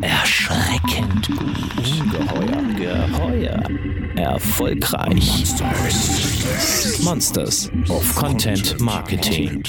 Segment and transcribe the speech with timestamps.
[0.00, 2.00] Erschreckend gut.
[2.00, 3.08] Ungeheuer.
[3.08, 3.62] Geheuer.
[4.16, 5.44] Erfolgreich.
[5.60, 7.00] Monsters.
[7.02, 9.62] Monsters of Content Marketing.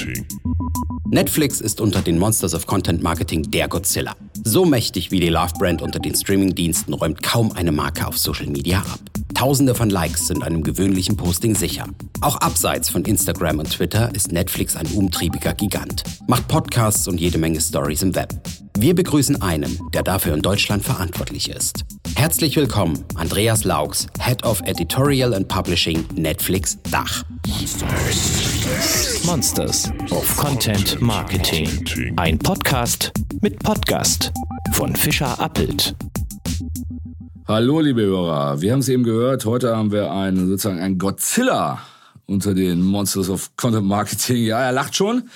[1.09, 4.15] Netflix ist unter den Monsters of Content Marketing der Godzilla.
[4.43, 8.47] So mächtig wie die Love Brand unter den Streaming-Diensten räumt kaum eine Marke auf Social
[8.47, 9.14] Media ab.
[9.45, 11.85] Tausende von Likes sind einem gewöhnlichen Posting sicher.
[12.21, 17.37] Auch abseits von Instagram und Twitter ist Netflix ein umtriebiger Gigant, macht Podcasts und jede
[17.37, 18.33] Menge Stories im Web.
[18.75, 21.85] Wir begrüßen einen, der dafür in Deutschland verantwortlich ist.
[22.15, 27.23] Herzlich willkommen, Andreas Laux, Head of Editorial and Publishing Netflix Dach.
[29.27, 31.69] Monsters of Content Marketing.
[32.15, 34.33] Ein Podcast mit Podcast
[34.71, 35.95] von Fischer Appelt.
[37.47, 38.59] Hallo, liebe Hörer.
[38.61, 39.45] Wir haben es eben gehört.
[39.45, 41.79] Heute haben wir einen, sozusagen einen Godzilla
[42.25, 44.45] unter den Monsters of Content Marketing.
[44.45, 45.29] Ja, er lacht schon.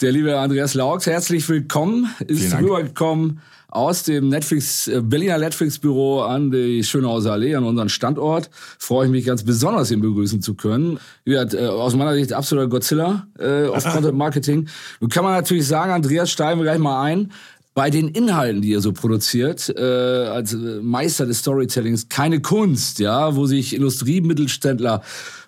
[0.00, 2.08] Der liebe Andreas Laux, herzlich willkommen.
[2.26, 8.48] Ist rübergekommen aus dem Netflix, äh, Berliner Netflix-Büro an die Schönhauser Allee, an unseren Standort.
[8.78, 10.98] Freue ich mich ganz besonders, ihn begrüßen zu können.
[11.24, 14.68] Wie gesagt, äh, aus meiner Sicht absoluter Godzilla äh, auf Content Marketing.
[15.00, 17.30] Nun kann man natürlich sagen, Andreas, steigen wir gleich mal ein
[17.74, 23.34] bei den Inhalten, die ihr so produziert, äh, als Meister des Storytellings, keine Kunst, ja,
[23.34, 25.02] wo sich Industriemittelständler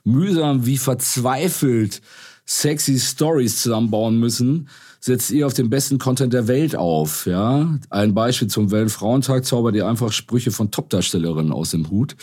[0.05, 2.01] mühsam wie verzweifelt
[2.47, 4.69] sexy Stories zusammenbauen müssen,
[5.01, 7.79] setzt ihr auf den besten Content der Welt auf, ja.
[7.91, 12.17] Ein Beispiel zum Weltfrauentag zaubert ihr einfach Sprüche von Topdarstellerinnen aus dem Hut.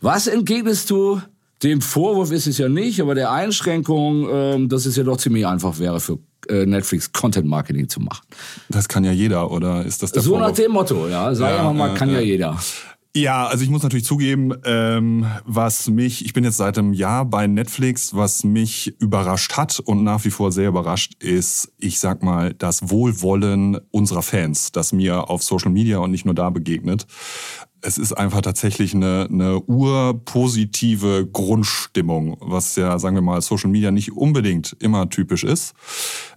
[0.00, 1.20] Was entgegnest du
[1.62, 5.46] dem Vorwurf ist es ja nicht, aber der Einschränkung, ähm, dass es ja doch ziemlich
[5.46, 8.26] einfach wäre für äh, Netflix Content Marketing zu machen.
[8.68, 10.50] Das kann ja jeder, oder ist das der So Vorwurf?
[10.50, 11.34] nach dem Motto, ja.
[11.34, 12.58] Sagen wir mal, kann ja jeder.
[13.16, 17.24] Ja, also ich muss natürlich zugeben, ähm, was mich, ich bin jetzt seit einem Jahr
[17.24, 22.22] bei Netflix, was mich überrascht hat und nach wie vor sehr überrascht ist, ich sag
[22.22, 27.06] mal, das Wohlwollen unserer Fans, das mir auf Social Media und nicht nur da begegnet.
[27.82, 33.90] Es ist einfach tatsächlich eine, eine urpositive Grundstimmung, was ja, sagen wir mal, Social Media
[33.90, 35.74] nicht unbedingt immer typisch ist.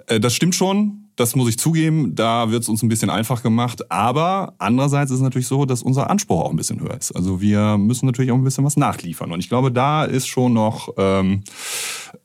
[0.08, 3.44] Äh, das stimmt schon, das muss ich zugeben, da wird es uns ein bisschen einfach
[3.44, 3.92] gemacht.
[3.92, 7.12] Aber andererseits ist es natürlich so, dass unser Anspruch auch ein bisschen höher ist.
[7.14, 9.32] Also wir müssen natürlich auch ein bisschen was nachliefern.
[9.32, 10.94] Und ich glaube, da ist schon noch...
[10.98, 11.44] Ähm,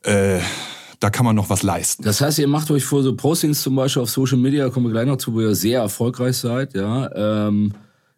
[0.03, 0.39] äh,
[1.01, 2.03] da kann man noch was leisten.
[2.03, 4.91] Das heißt, ihr macht euch vor so Postings zum Beispiel auf Social Media, kommen wir
[4.91, 7.47] gleich noch zu, wo ihr sehr erfolgreich seid, ja.
[7.47, 7.73] Ähm,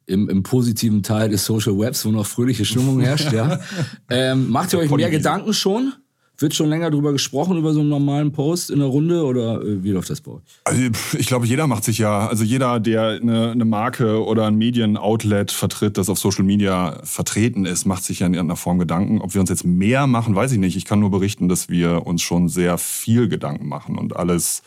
[0.08, 3.60] im, im positiven Teil des Social Webs, wo noch fröhliche Stimmung herrscht, ja.
[4.10, 5.94] Ähm, macht ihr euch mehr Gedanken schon?
[6.40, 9.84] Wird schon länger drüber gesprochen, über so einen normalen Post in der Runde oder äh,
[9.84, 10.42] wie läuft das bei euch?
[10.66, 10.82] Also,
[11.18, 15.52] ich glaube, jeder macht sich ja, also jeder, der eine, eine Marke oder ein Medienoutlet
[15.52, 19.20] vertritt, das auf Social Media vertreten ist, macht sich ja in irgendeiner Form Gedanken.
[19.20, 20.78] Ob wir uns jetzt mehr machen, weiß ich nicht.
[20.78, 24.62] Ich kann nur berichten, dass wir uns schon sehr viel Gedanken machen und alles.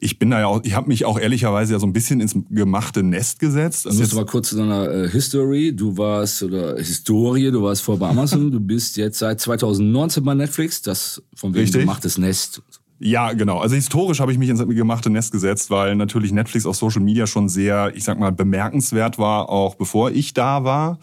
[0.00, 2.34] Ich bin da ja auch, ich habe mich auch ehrlicherweise ja so ein bisschen ins
[2.50, 3.86] gemachte Nest gesetzt.
[3.86, 5.74] Also jetzt mal kurz zu deiner äh, History.
[5.76, 10.34] Du warst, oder Historie, du warst vor bei Amazon, du bist jetzt seit 2019 bei
[10.34, 10.82] Netflix.
[10.82, 11.03] Das
[11.34, 11.80] von wegen Richtig.
[11.82, 12.62] gemachtes Nest.
[13.00, 13.58] Ja, genau.
[13.58, 17.26] Also historisch habe ich mich ins gemachte Nest gesetzt, weil natürlich Netflix auf Social Media
[17.26, 20.98] schon sehr, ich sag mal, bemerkenswert war, auch bevor ich da war.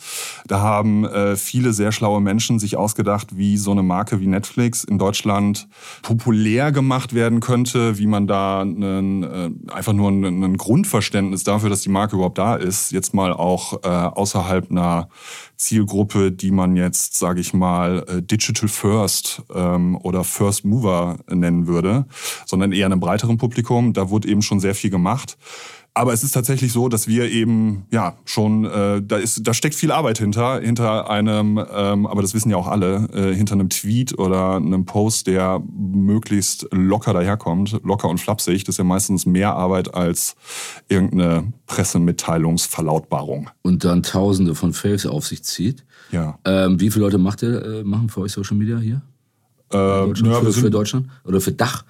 [0.47, 4.85] Da haben äh, viele sehr schlaue Menschen sich ausgedacht, wie so eine Marke wie Netflix
[4.85, 5.68] in Deutschland
[6.01, 11.81] populär gemacht werden könnte, wie man da einen, äh, einfach nur ein, Grundverständnis dafür, dass
[11.81, 15.09] die Marke überhaupt da ist, jetzt mal auch äh, außerhalb einer
[15.62, 21.68] Zielgruppe, die man jetzt, sage ich mal, äh, Digital First ähm, oder First Mover nennen
[21.68, 21.81] würde,
[22.46, 23.94] sondern eher einem breiteren Publikum.
[23.94, 25.38] Da wurde eben schon sehr viel gemacht.
[25.94, 29.75] Aber es ist tatsächlich so, dass wir eben ja schon äh, da ist da steckt
[29.75, 33.69] viel Arbeit hinter hinter einem, ähm, aber das wissen ja auch alle, äh, hinter einem
[33.69, 38.63] Tweet oder einem Post, der möglichst locker daherkommt, locker und flapsig.
[38.63, 40.36] Das ist ja meistens mehr Arbeit als
[40.88, 43.50] irgendeine Pressemitteilungsverlautbarung.
[43.62, 45.84] Und dann Tausende von Faves auf sich zieht.
[46.12, 46.40] Ja.
[46.46, 49.02] Ähm, wie viele Leute macht ihr, äh, machen für euch Social Media hier?
[49.74, 51.08] Ähm, Deutschland, ja, für, wir für sind Deutschland?
[51.26, 51.84] Oder für Dach?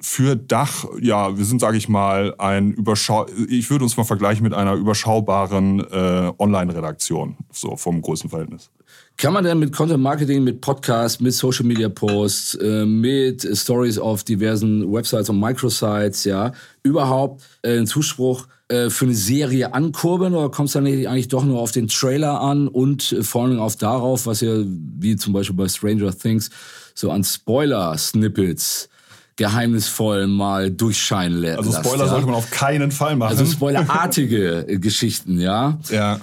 [0.00, 4.42] für Dach, ja, wir sind, sage ich mal, ein überschau ich würde uns mal vergleichen
[4.42, 8.70] mit einer überschaubaren äh, Online-Redaktion, so vom Größenverhältnis.
[9.16, 13.98] Kann man denn mit Content Marketing, mit Podcasts, mit Social Media Posts, äh, mit Stories
[13.98, 16.52] auf diversen Websites und Microsites, ja,
[16.82, 21.44] überhaupt äh, einen Zuspruch äh, für eine Serie ankurbeln oder kommt es dann eigentlich doch
[21.44, 25.32] nur auf den Trailer an und äh, vor allem auf darauf, was ihr, wie zum
[25.32, 26.50] Beispiel bei Stranger Things,
[26.94, 28.88] so an Spoiler-Snippets
[29.34, 31.58] geheimnisvoll mal durchscheinen lässt.
[31.58, 32.10] Also Spoiler ja?
[32.10, 33.30] sollte man auf keinen Fall machen.
[33.30, 35.78] Also spoilerartige Geschichten, ja.
[35.90, 36.20] ja.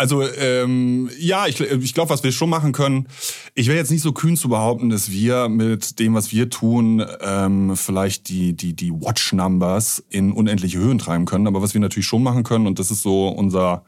[0.00, 3.06] Also ähm, ja, ich, ich glaube, was wir schon machen können,
[3.54, 7.04] ich wäre jetzt nicht so kühn zu behaupten, dass wir mit dem, was wir tun,
[7.20, 11.46] ähm, vielleicht die, die, die Watch-Numbers in unendliche Höhen treiben können.
[11.46, 13.84] Aber was wir natürlich schon machen können, und das ist so unser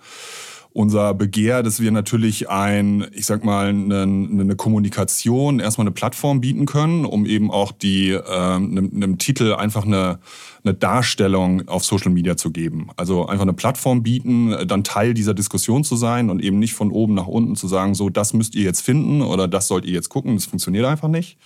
[0.75, 6.41] unser Begehr, dass wir natürlich ein, ich sag mal, eine, eine Kommunikation, erstmal eine Plattform
[6.41, 10.19] bieten können, um eben auch die ähm, einem, einem Titel einfach eine,
[10.65, 12.89] eine Darstellung auf Social Media zu geben.
[12.97, 16.91] Also einfach eine Plattform bieten, dann Teil dieser Diskussion zu sein und eben nicht von
[16.91, 19.93] oben nach unten zu sagen, so das müsst ihr jetzt finden oder das sollt ihr
[19.93, 20.37] jetzt gucken.
[20.37, 21.39] Das funktioniert einfach nicht.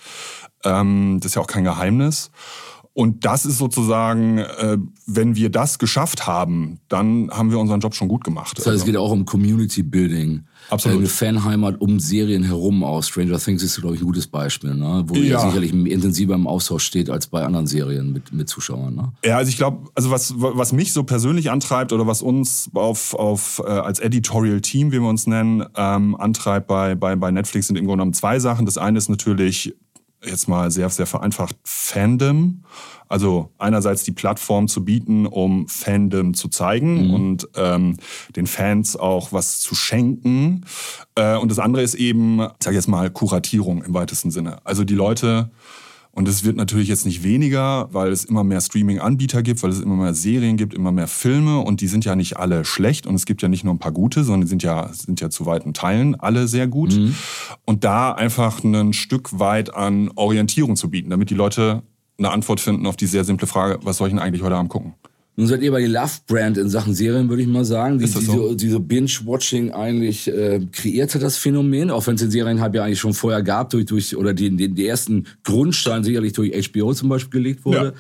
[0.65, 2.31] Ähm, das ist ja auch kein Geheimnis.
[2.97, 7.95] Und das ist sozusagen, äh, wenn wir das geschafft haben, dann haben wir unseren Job
[7.95, 8.57] schon gut gemacht.
[8.57, 10.45] Das heißt, es geht auch um Community Building.
[10.71, 11.01] Absolut.
[11.01, 13.09] Eine Fanheimat um Serien herum aus.
[13.09, 15.05] Stranger Things ist, glaube ich, ein gutes Beispiel, ne?
[15.07, 15.41] wo ja.
[15.41, 18.95] sicherlich intensiver im Austausch steht als bei anderen Serien mit, mit Zuschauern.
[18.95, 19.13] Ne?
[19.23, 23.13] Ja, also ich glaube, also was, was mich so persönlich antreibt oder was uns auf,
[23.13, 27.67] auf äh, als Editorial Team, wie wir uns nennen, ähm, antreibt bei, bei, bei Netflix
[27.67, 28.65] sind im Grunde genommen zwei Sachen.
[28.65, 29.75] Das eine ist natürlich
[30.27, 32.63] jetzt mal sehr, sehr vereinfacht Fandom.
[33.09, 37.15] Also einerseits die Plattform zu bieten, um Fandom zu zeigen mhm.
[37.15, 37.97] und ähm,
[38.35, 40.65] den Fans auch was zu schenken.
[41.15, 44.59] Äh, und das andere ist eben, ich sage jetzt mal, Kuratierung im weitesten Sinne.
[44.65, 45.51] Also die Leute
[46.17, 49.81] und es wird natürlich jetzt nicht weniger, weil es immer mehr Streaming-Anbieter gibt, weil es
[49.81, 53.15] immer mehr Serien gibt, immer mehr Filme und die sind ja nicht alle schlecht und
[53.15, 55.45] es gibt ja nicht nur ein paar gute, sondern die sind ja, sind ja zu
[55.45, 56.97] weiten Teilen alle sehr gut.
[56.97, 57.15] Mhm.
[57.67, 61.83] Und da einfach ein Stück weit an Orientierung zu bieten, damit die Leute
[62.17, 64.71] eine Antwort finden auf die sehr simple Frage, was soll ich denn eigentlich heute Abend
[64.71, 64.95] gucken?
[65.39, 67.99] Nun seid ihr bei die Love-Brand in Sachen Serien, würde ich mal sagen.
[67.99, 68.21] Die, so?
[68.21, 72.85] diese, diese Binge-Watching eigentlich äh, kreierte das Phänomen, auch wenn es den Serien halt ja
[72.85, 76.95] eigentlich schon vorher gab, durch, durch oder die, die, die ersten Grundsteine sicherlich durch HBO
[76.95, 77.85] zum Beispiel gelegt wurde.
[77.85, 77.93] Ja.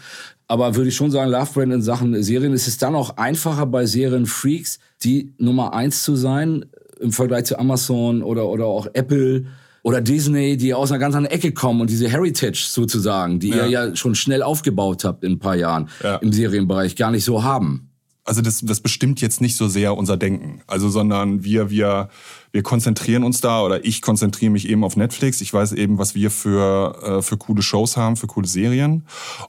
[0.48, 3.66] Aber würde ich schon sagen, Love Brand in Sachen Serien ist es dann auch einfacher
[3.66, 6.64] bei Serienfreaks, die Nummer eins zu sein
[7.00, 9.44] im Vergleich zu Amazon oder, oder auch Apple
[9.86, 13.66] oder Disney, die aus einer ganz anderen Ecke kommen und diese Heritage sozusagen, die ja.
[13.66, 16.16] ihr ja schon schnell aufgebaut habt in ein paar Jahren ja.
[16.16, 17.88] im Serienbereich, gar nicht so haben.
[18.24, 22.08] Also das, das bestimmt jetzt nicht so sehr unser Denken, also sondern wir wir
[22.50, 25.40] wir konzentrieren uns da oder ich konzentriere mich eben auf Netflix.
[25.40, 29.06] Ich weiß eben, was wir für äh, für coole Shows haben, für coole Serien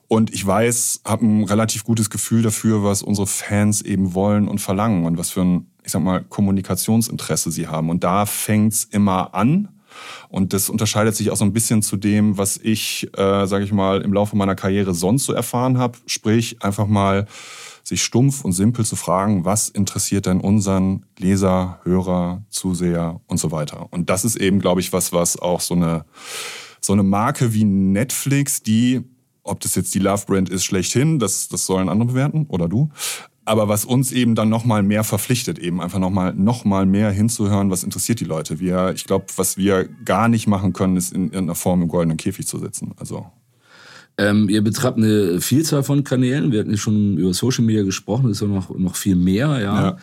[0.08, 4.62] und ich weiß, habe ein relativ gutes Gefühl dafür, was unsere Fans eben wollen und
[4.62, 9.34] verlangen und was für ein ich sag mal Kommunikationsinteresse sie haben und da fängt's immer
[9.34, 9.70] an
[10.30, 13.72] und das unterscheidet sich auch so ein bisschen zu dem, was ich, äh, sage ich
[13.72, 15.98] mal, im Laufe meiner Karriere sonst so erfahren habe.
[16.06, 17.28] Sprich, einfach mal
[17.84, 23.52] sich stumpf und simpel zu fragen, was interessiert denn unseren Leser, Hörer, Zuseher und so
[23.52, 23.88] weiter.
[23.92, 26.04] Und das ist eben, glaube ich, was, was auch so eine,
[26.82, 29.04] so eine Marke wie Netflix, die
[29.48, 32.90] ob das jetzt die Love Brand ist, schlechthin, das, das sollen andere bewerten oder du
[33.48, 37.70] aber was uns eben dann nochmal mehr verpflichtet, eben einfach nochmal noch mal mehr hinzuhören,
[37.70, 38.60] was interessiert die Leute.
[38.60, 42.18] Wir, ich glaube, was wir gar nicht machen können, ist in irgendeiner Form im goldenen
[42.18, 42.92] Käfig zu sitzen.
[42.98, 43.26] Also
[44.18, 46.52] ähm, ihr betreibt eine Vielzahl von Kanälen.
[46.52, 49.60] Wir hatten ja schon über Social Media gesprochen, ist ja noch, noch viel mehr.
[49.60, 49.82] Ja.
[49.82, 49.98] ja.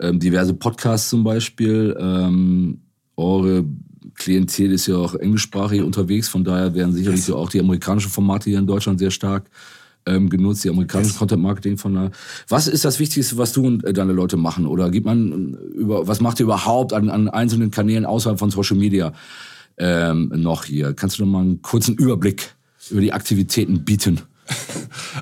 [0.00, 1.96] Ähm, diverse Podcasts zum Beispiel.
[1.98, 2.80] Ähm,
[3.16, 3.64] eure
[4.14, 7.30] Klientel ist ja auch englischsprachig unterwegs, von daher werden sicherlich yes.
[7.30, 9.50] auch die amerikanischen Formate hier in Deutschland sehr stark
[10.06, 12.10] ähm, genutzt, die amerikanische Content Marketing von der.
[12.48, 14.66] Was ist das Wichtigste, was du und äh, deine Leute machen?
[14.66, 18.50] Oder gibt man äh, über, was macht ihr überhaupt an, an einzelnen Kanälen außerhalb von
[18.50, 19.12] Social Media
[19.78, 20.92] ähm, noch hier?
[20.94, 22.54] Kannst du noch mal einen kurzen Überblick
[22.90, 24.20] über die Aktivitäten bieten?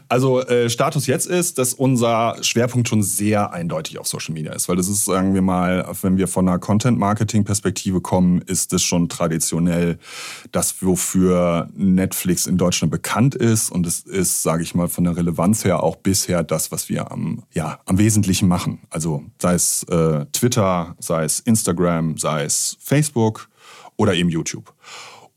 [0.09, 4.69] Also äh, Status jetzt ist, dass unser Schwerpunkt schon sehr eindeutig auf Social Media ist,
[4.69, 9.09] weil das ist, sagen wir mal, wenn wir von einer Content-Marketing-Perspektive kommen, ist das schon
[9.09, 9.99] traditionell
[10.51, 15.17] das, wofür Netflix in Deutschland bekannt ist und es ist, sage ich mal, von der
[15.17, 18.81] Relevanz her auch bisher das, was wir am, ja, am Wesentlichen machen.
[18.91, 23.49] Also sei es äh, Twitter, sei es Instagram, sei es Facebook
[23.97, 24.73] oder eben YouTube.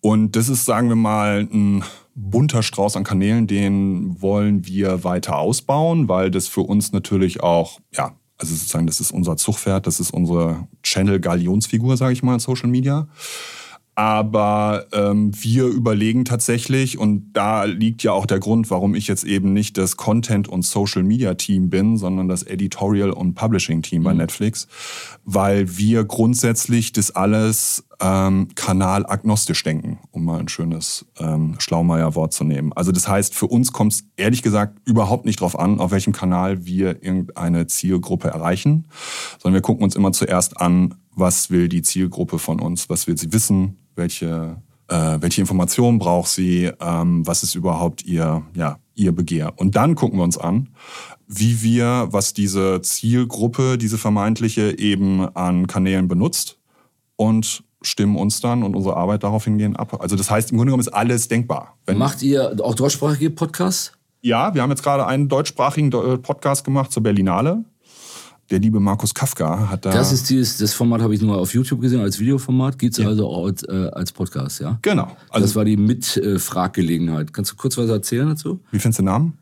[0.02, 1.84] Und das ist, sagen wir mal, ein
[2.16, 7.80] bunter Strauß an Kanälen, den wollen wir weiter ausbauen, weil das für uns natürlich auch,
[7.94, 12.70] ja, also sozusagen, das ist unser Zugpferd, das ist unsere Channel-Galionsfigur, sage ich mal, Social
[12.70, 13.08] Media.
[13.96, 19.24] Aber ähm, wir überlegen tatsächlich, und da liegt ja auch der Grund, warum ich jetzt
[19.24, 24.06] eben nicht das Content- und Social-Media-Team bin, sondern das Editorial- und Publishing-Team mhm.
[24.06, 24.68] bei Netflix,
[25.24, 32.44] weil wir grundsätzlich das alles ähm, kanalagnostisch denken, um mal ein schönes ähm, Schlaumeier-Wort zu
[32.44, 32.74] nehmen.
[32.74, 36.12] Also das heißt, für uns kommt es ehrlich gesagt überhaupt nicht darauf an, auf welchem
[36.12, 38.88] Kanal wir irgendeine Zielgruppe erreichen,
[39.40, 43.18] sondern wir gucken uns immer zuerst an, was will die Zielgruppe von uns, was will
[43.18, 49.12] sie wissen, welche, äh, welche Informationen braucht sie, ähm, was ist überhaupt ihr, ja, ihr
[49.12, 49.54] Begehr.
[49.58, 50.70] Und dann gucken wir uns an,
[51.28, 56.60] wie wir, was diese Zielgruppe, diese vermeintliche eben an Kanälen benutzt
[57.16, 60.02] und stimmen uns dann und unsere Arbeit darauf hingehen ab.
[60.02, 61.78] Also das heißt, im Grunde genommen ist alles denkbar.
[61.86, 63.94] Wenn Macht ihr auch deutschsprachige Podcasts?
[64.22, 67.64] Ja, wir haben jetzt gerade einen deutschsprachigen äh, Podcast gemacht zur Berlinale.
[68.52, 69.92] Der liebe Markus Kafka hat da.
[69.92, 73.04] Das ist dieses, das Format habe ich nur auf YouTube gesehen als Videoformat, gibt es
[73.04, 73.08] ja.
[73.08, 74.78] also auch als, äh, als, Podcast, ja?
[74.84, 75.16] Genau.
[75.30, 77.34] Also das war die Mitfraggelegenheit.
[77.34, 78.60] Kannst du kurz was erzählen dazu?
[78.72, 79.38] Wie findest du den Namen?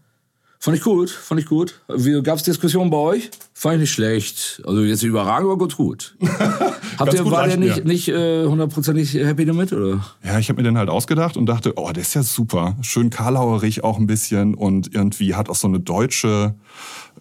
[0.64, 1.82] Fand ich gut, fand ich gut.
[2.24, 3.32] Gab es Diskussionen bei euch?
[3.54, 4.62] Fand ich nicht schlecht.
[4.66, 6.16] Also jetzt überragend, aber gut, gut.
[6.98, 10.06] Habt ihr, war der nicht, nicht äh, hundertprozentig happy damit, oder?
[10.24, 12.78] Ja, ich habe mir den halt ausgedacht und dachte, oh, der ist ja super.
[12.82, 16.56] Schön karlauerig auch ein bisschen und irgendwie hat auch so eine deutsche,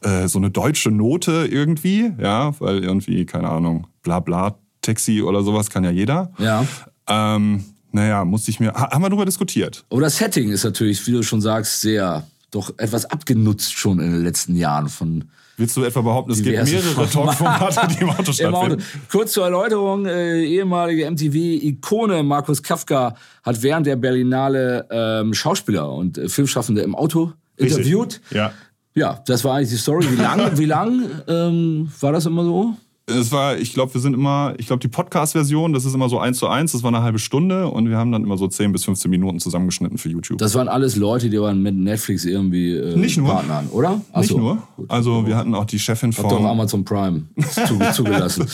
[0.03, 5.43] äh, so eine deutsche Note irgendwie, ja, weil irgendwie, keine Ahnung, bla bla, Taxi oder
[5.43, 6.33] sowas kann ja jeder.
[6.39, 6.67] Ja.
[7.09, 9.85] Ähm, naja, musste ich mir, haben wir darüber diskutiert.
[9.91, 14.13] Aber das Setting ist natürlich, wie du schon sagst, sehr doch etwas abgenutzt schon in
[14.13, 15.25] den letzten Jahren von
[15.57, 18.55] Willst du etwa behaupten, es gibt mehrere Talkformate, die im Auto stattfinden?
[18.55, 18.77] Auto.
[19.11, 26.17] Kurz zur Erläuterung, äh, ehemalige MTV-Ikone Markus Kafka hat während der Berlinale ähm, Schauspieler und
[26.17, 27.79] äh, Filmschaffende im Auto Richtig.
[27.79, 28.21] interviewt.
[28.31, 28.53] Ja.
[28.95, 30.07] Ja, das war eigentlich die Story.
[30.11, 32.75] Wie lang, wie lang ähm, war das immer so?
[33.07, 36.19] es war, ich glaube, wir sind immer, ich glaube, die Podcast-Version, das ist immer so
[36.19, 38.73] eins zu eins, das war eine halbe Stunde und wir haben dann immer so 10
[38.73, 40.39] bis 15 Minuten zusammengeschnitten für YouTube.
[40.39, 43.29] Das waren alles Leute, die waren mit Netflix irgendwie äh, Nicht nur.
[43.29, 44.01] Partnern, oder?
[44.13, 44.35] Achso.
[44.35, 44.63] Nicht nur.
[44.89, 46.25] Also wir hatten auch die Chefin von...
[46.25, 47.23] Hat doch Amazon Prime
[47.93, 48.47] zugelassen.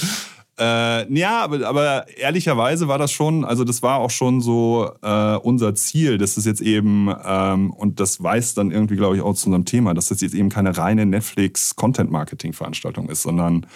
[0.58, 5.36] Äh, ja, aber, aber ehrlicherweise war das schon, also das war auch schon so äh,
[5.36, 9.34] unser Ziel, dass es jetzt eben, ähm, und das weiß dann irgendwie, glaube ich, auch
[9.34, 13.66] zu unserem Thema, dass das jetzt eben keine reine Netflix-Content-Marketing-Veranstaltung ist, sondern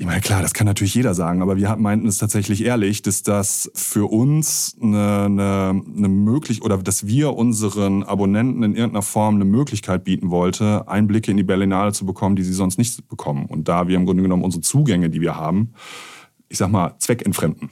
[0.00, 3.24] ich meine, klar, das kann natürlich jeder sagen, aber wir meinten es tatsächlich ehrlich, dass
[3.24, 9.34] das für uns eine, eine, eine möglich oder dass wir unseren Abonnenten in irgendeiner Form
[9.34, 13.46] eine Möglichkeit bieten wollte, Einblicke in die Berlinale zu bekommen, die sie sonst nicht bekommen.
[13.46, 15.74] Und da wir im Grunde genommen unsere Zugänge, die wir haben,
[16.48, 17.70] ich sag mal, zweckentfremden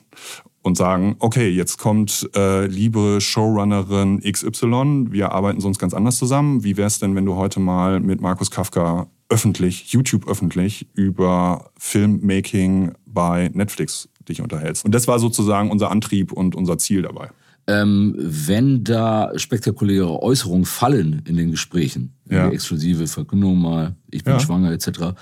[0.63, 6.65] und sagen, okay, jetzt kommt äh, liebe Showrunnerin XY, wir arbeiten sonst ganz anders zusammen.
[6.65, 11.71] Wie wäre es denn, wenn du heute mal mit Markus Kafka öffentlich, YouTube öffentlich, über
[11.79, 14.85] Filmmaking bei Netflix dich unterhältst.
[14.85, 17.31] Und das war sozusagen unser Antrieb und unser Ziel dabei.
[17.69, 22.49] Ähm, wenn da spektakuläre Äußerungen fallen in den Gesprächen, ja.
[22.49, 24.41] exklusive Verkündung mal, ich bin Ja.
[24.41, 25.15] schwanger etc.,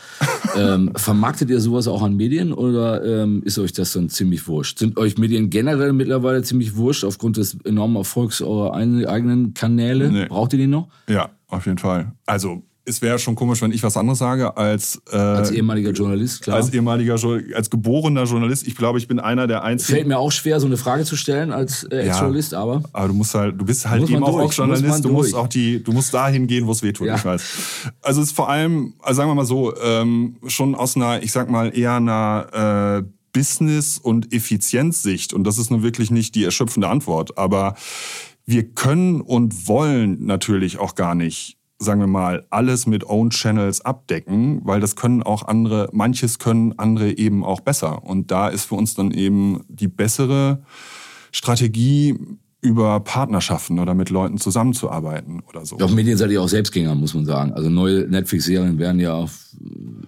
[0.56, 4.78] ähm, vermarktet ihr sowas auch an Medien oder ähm, ist euch das dann ziemlich wurscht?
[4.78, 10.10] Sind euch Medien generell mittlerweile ziemlich wurscht aufgrund des enormen Erfolgs eurer eigenen Kanäle?
[10.12, 10.26] Nee.
[10.26, 10.88] Braucht ihr die noch?
[11.08, 12.12] Ja, auf jeden Fall.
[12.26, 16.42] Also es wäre schon komisch, wenn ich was anderes sage als äh, Als ehemaliger Journalist,
[16.42, 16.56] klar.
[16.56, 17.14] als ehemaliger
[17.54, 18.66] als geborener Journalist.
[18.66, 19.94] Ich glaube, ich bin einer der einzigen.
[19.96, 22.10] Fällt mir auch schwer, so eine Frage zu stellen als äh, Ja.
[22.12, 25.04] Ex-Journalist, aber Aber du musst halt, du bist halt Muss eben auch, auch muss Journalist.
[25.04, 27.06] Du musst auch die, du musst dahin gehen, wo es weh tut.
[27.06, 27.16] Ja.
[27.16, 27.42] Ich weiß.
[28.02, 31.32] Also es ist vor allem, also sagen wir mal so, ähm, schon aus einer, ich
[31.32, 35.32] sag mal eher einer äh, Business- und Effizienzsicht.
[35.32, 37.36] Und das ist nun wirklich nicht die erschöpfende Antwort.
[37.38, 37.74] Aber
[38.46, 43.80] wir können und wollen natürlich auch gar nicht sagen wir mal, alles mit Own Channels
[43.80, 48.04] abdecken, weil das können auch andere, manches können andere eben auch besser.
[48.04, 50.62] Und da ist für uns dann eben die bessere
[51.32, 52.16] Strategie,
[52.64, 55.76] über Partnerschaften oder mit Leuten zusammenzuarbeiten oder so.
[55.76, 57.52] Doch Medien seid ihr auch Selbstgänger, muss man sagen.
[57.52, 59.28] Also neue Netflix-Serien werden ja auch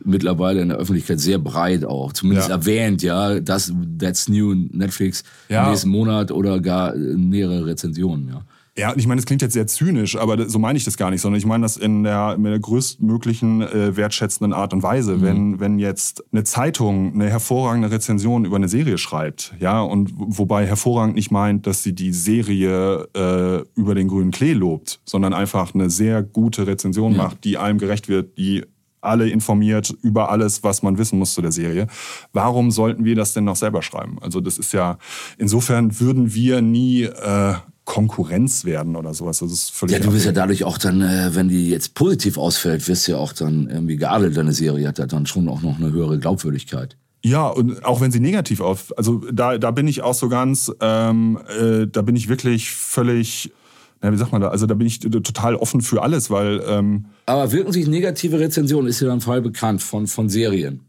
[0.03, 2.55] mittlerweile in der Öffentlichkeit sehr breit auch, zumindest Ja.
[2.55, 3.41] erwähnt, ja.
[3.41, 5.69] Das, that's new Netflix Ja.
[5.69, 8.43] nächsten Monat oder gar äh, mehrere Rezensionen, ja.
[8.79, 11.23] Ja, ich meine, das klingt jetzt sehr zynisch, aber so meine ich das gar nicht,
[11.23, 15.23] sondern ich meine das in der, in der größtmöglichen äh, wertschätzenden Art und Weise.
[15.23, 20.67] Wenn, wenn jetzt eine Zeitung eine hervorragende Rezension über eine Serie schreibt, ja, und wobei
[20.67, 25.75] hervorragend nicht meint, dass sie die Serie äh, über den grünen Klee lobt, sondern einfach
[25.75, 27.25] eine sehr gute Rezension Ja.
[27.25, 28.63] macht, die allem gerecht wird, die
[29.01, 31.87] alle informiert über alles, was man wissen muss zu der Serie.
[32.33, 34.19] Warum sollten wir das denn noch selber schreiben?
[34.21, 34.99] Also das ist ja,
[35.39, 37.55] insofern würden wir nie äh,
[37.87, 39.39] Konkurrenz werden oder sowas.
[39.39, 42.37] Das ist völlig Ja, du bist ja dadurch auch dann, äh, wenn die jetzt positiv
[42.37, 45.63] ausfällt, wirst du ja auch dann irgendwie geadelt, deine Serie hat ja dann schon auch
[45.63, 46.99] noch eine höhere Glaubwürdigkeit.
[47.23, 50.71] Ja, und auch wenn sie negativ auf, also da, da bin ich auch so ganz,
[50.81, 53.53] ähm, äh, da bin ich wirklich völlig,
[54.03, 57.07] na, wie sagt man da, also da bin ich total offen für alles, weil ähm,
[57.25, 60.81] Aber wirken sich negative Rezensionen, ist ja dann Fall bekannt von, von Serien.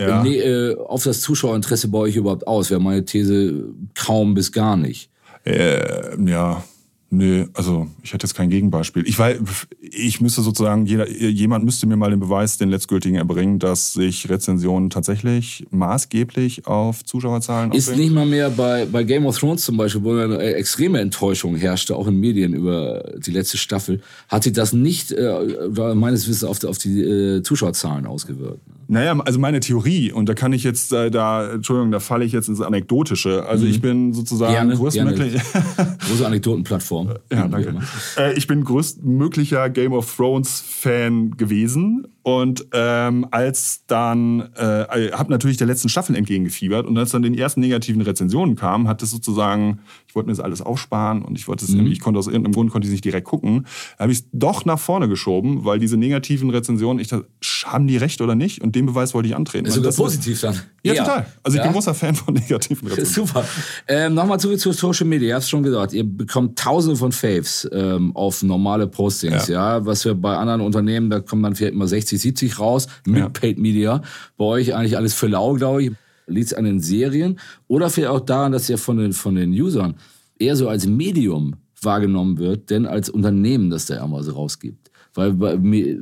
[0.00, 0.22] Ja.
[0.22, 2.70] Nee, äh, auf das Zuschauerinteresse bei euch überhaupt aus?
[2.70, 5.10] Wäre meine These kaum bis gar nicht.
[5.46, 6.62] Äh, ja,
[7.08, 9.06] Nee, also ich hätte jetzt kein Gegenbeispiel.
[9.06, 9.38] Ich weiß,
[9.80, 14.28] ich müsste sozusagen, jeder, jemand müsste mir mal den Beweis, den letztgültigen erbringen, dass sich
[14.28, 19.76] Rezensionen tatsächlich maßgeblich auf Zuschauerzahlen Ist nicht mal mehr bei, bei Game of Thrones zum
[19.76, 24.52] Beispiel, wo eine extreme Enttäuschung herrschte, auch in Medien über die letzte Staffel, hat sich
[24.52, 25.58] das nicht, äh,
[25.94, 28.60] meines Wissens, auf, auf die äh, Zuschauerzahlen ausgewirkt.
[28.88, 32.32] Naja, also meine Theorie, und da kann ich jetzt, äh, da, Entschuldigung, da falle ich
[32.32, 33.44] jetzt ins Anekdotische.
[33.46, 33.70] Also mhm.
[33.70, 35.32] ich bin sozusagen gerne, größtmöglich.
[35.34, 35.96] Gerne.
[36.08, 37.14] Große Anekdotenplattform.
[37.32, 37.74] ja, danke.
[38.16, 45.30] Äh, ich bin größtmöglicher Game of Thrones Fan gewesen und ähm, als dann, äh, habe
[45.30, 49.12] natürlich der letzten Staffel entgegengefiebert und als dann den ersten negativen Rezensionen kamen, hat es
[49.12, 49.78] sozusagen,
[50.08, 51.86] ich wollte mir das alles aufsparen und ich wollte es, mhm.
[51.86, 54.80] ich konnte aus irgendeinem Grund konnte ich nicht direkt gucken, habe ich es doch nach
[54.80, 57.28] vorne geschoben, weil diese negativen Rezensionen, ich dachte,
[57.64, 58.60] haben die recht oder nicht?
[58.60, 59.66] Und den Beweis wollte ich antreten.
[59.66, 60.60] Ist sogar positiv dann.
[60.82, 61.26] Ja, ja, total.
[61.44, 61.62] Also ich ja?
[61.62, 63.28] bin großer Fan von negativen Rezensionen.
[63.28, 63.44] Super.
[63.86, 65.28] Ähm, Nochmal zurück zu Social Media.
[65.28, 69.76] Ihr habt es schon gesagt, ihr bekommt tausende von Faves ähm, auf normale Postings, ja.
[69.76, 69.86] ja.
[69.86, 73.18] Was wir bei anderen Unternehmen, da kommen dann vielleicht immer 60 60, 70 raus mit
[73.18, 73.28] ja.
[73.28, 74.02] Paid Media.
[74.36, 75.92] Bei euch eigentlich alles für lau, glaube ich.
[76.28, 79.52] Liegt es an den Serien oder vielleicht auch daran, dass ihr von den, von den
[79.52, 79.94] Usern
[80.38, 84.90] eher so als Medium wahrgenommen wird, denn als Unternehmen, das der irgendwas rausgibt.
[85.14, 85.34] Weil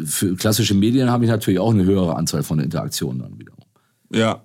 [0.07, 3.54] für klassische Medien habe ich natürlich auch eine höhere Anzahl von Interaktionen dann wiederum.
[4.11, 4.43] Ja,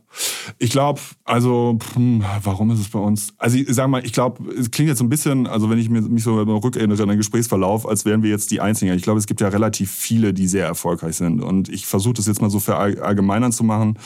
[0.58, 3.34] ich glaube, also, hm, warum ist es bei uns?
[3.38, 5.90] Also, ich sag mal, ich glaube, es klingt jetzt so ein bisschen, also wenn ich
[5.90, 8.94] mich so rückerinnere an den Gesprächsverlauf, als wären wir jetzt die Einzigen.
[8.94, 11.42] Ich glaube, es gibt ja relativ viele, die sehr erfolgreich sind.
[11.42, 14.00] Und ich versuche das jetzt mal so verallgemeinern zu machen.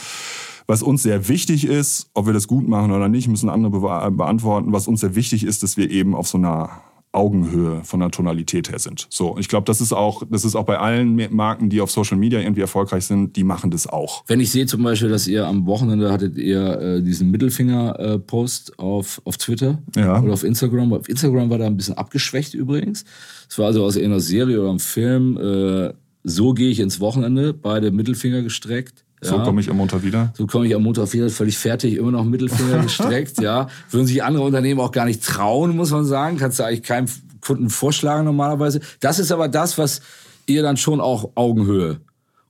[0.65, 4.71] Was uns sehr wichtig ist, ob wir das gut machen oder nicht, müssen andere beantworten.
[4.71, 6.81] Was uns sehr wichtig ist, dass wir eben auf so einer
[7.13, 9.07] Augenhöhe von der Tonalität her sind.
[9.09, 12.17] So, ich glaube, das ist auch, das ist auch bei allen Marken, die auf Social
[12.17, 14.23] Media irgendwie erfolgreich sind, die machen das auch.
[14.27, 18.81] Wenn ich sehe zum Beispiel, dass ihr am Wochenende hattet ihr äh, diesen Mittelfinger-Post äh,
[18.81, 20.21] auf, auf Twitter ja.
[20.21, 20.93] oder auf Instagram.
[20.93, 23.05] Auf Instagram war da ein bisschen abgeschwächt übrigens.
[23.47, 25.37] Es war also aus einer Serie oder einem Film.
[25.37, 25.93] Äh,
[26.23, 29.03] so gehe ich ins Wochenende, beide Mittelfinger gestreckt.
[29.23, 29.43] So ja.
[29.43, 30.33] komme ich am Montag wieder.
[30.37, 33.67] So komme ich am Montag wieder, völlig fertig, immer noch Mittelfinger gestreckt, ja.
[33.89, 36.37] Würden sich andere Unternehmen auch gar nicht trauen, muss man sagen.
[36.37, 37.07] Kannst du eigentlich keinem
[37.41, 38.79] Kunden vorschlagen normalerweise.
[38.99, 40.01] Das ist aber das, was
[40.45, 42.01] ihr dann schon auch Augenhöhe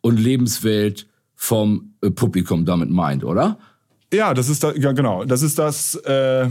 [0.01, 3.58] und Lebenswelt vom äh, Publikum damit meint, oder?
[4.13, 5.25] Ja, das ist da, ja genau.
[5.25, 6.44] Das ist das, äh,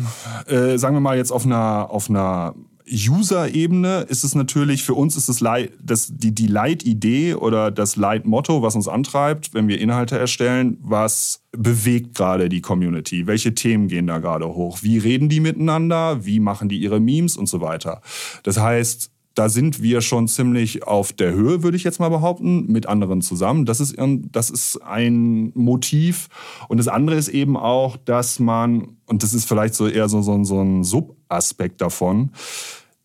[0.47, 2.55] äh, sagen wir mal jetzt auf einer auf einer
[2.91, 5.41] User-Ebene ist es natürlich, für uns ist es
[5.83, 11.43] das, die, die Leitidee oder das Leitmotto, was uns antreibt, wenn wir Inhalte erstellen, was
[11.53, 13.27] bewegt gerade die Community?
[13.27, 14.79] Welche Themen gehen da gerade hoch?
[14.83, 16.25] Wie reden die miteinander?
[16.25, 18.01] Wie machen die ihre Memes und so weiter?
[18.43, 22.67] Das heißt, da sind wir schon ziemlich auf der Höhe, würde ich jetzt mal behaupten,
[22.71, 23.65] mit anderen zusammen.
[23.65, 26.29] Das ist, das ist ein Motiv.
[26.69, 30.23] Und das andere ist eben auch, dass man, und das ist vielleicht so eher so,
[30.23, 32.33] so, so ein Subaspekt davon,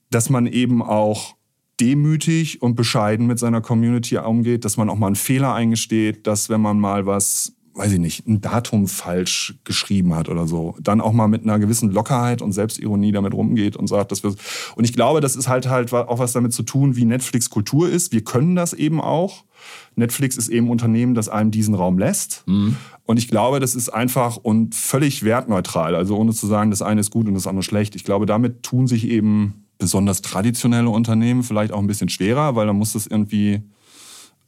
[0.10, 1.36] dass man eben auch
[1.80, 6.50] demütig und bescheiden mit seiner Community umgeht, dass man auch mal einen Fehler eingesteht, dass
[6.50, 11.00] wenn man mal was, weiß ich nicht, ein Datum falsch geschrieben hat oder so, dann
[11.00, 14.34] auch mal mit einer gewissen Lockerheit und Selbstironie damit rumgeht und sagt, dass wir
[14.76, 17.88] und ich glaube, das ist halt halt auch was damit zu tun, wie Netflix Kultur
[17.88, 18.12] ist.
[18.12, 19.44] Wir können das eben auch.
[19.96, 22.44] Netflix ist eben ein Unternehmen, das einem diesen Raum lässt.
[22.48, 22.78] Mhm.
[23.06, 25.96] Und ich glaube, das ist einfach und völlig wertneutral.
[25.96, 27.96] Also ohne zu sagen, das eine ist gut und das andere schlecht.
[27.96, 32.68] Ich glaube, damit tun sich eben besonders traditionelle Unternehmen vielleicht auch ein bisschen schwerer, weil
[32.68, 33.62] da muss das irgendwie.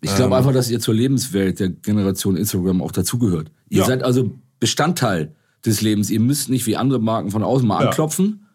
[0.02, 3.52] Ich glaube ähm, einfach, dass ihr zur Lebenswelt der Generation Instagram auch dazugehört.
[3.70, 3.86] Ihr ja.
[3.86, 5.36] seid also Bestandteil
[5.66, 6.10] des Lebens.
[6.10, 7.90] Ihr müsst nicht wie andere Marken von außen mal ja.
[7.90, 8.46] anklopfen,